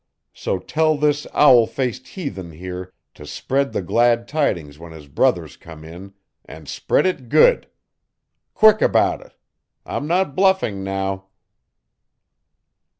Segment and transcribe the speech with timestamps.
[0.33, 5.57] So tell this owl faced heathen here to spread the glad tidings when his brothers
[5.57, 7.67] come in and spread it good.
[8.55, 9.35] Quick about it!
[9.85, 11.27] I'm not bluffing now."